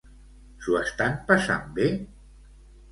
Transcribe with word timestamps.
S'ho 0.63 0.79
estan 0.79 1.21
passant 1.29 1.71
bé? 1.79 1.93